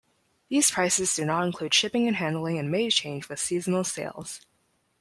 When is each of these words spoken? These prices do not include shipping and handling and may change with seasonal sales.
These 0.49 0.71
prices 0.71 1.13
do 1.15 1.25
not 1.25 1.45
include 1.45 1.75
shipping 1.75 2.07
and 2.07 2.15
handling 2.15 2.57
and 2.57 2.71
may 2.71 2.89
change 2.89 3.29
with 3.29 3.39
seasonal 3.39 3.83
sales. 3.83 4.41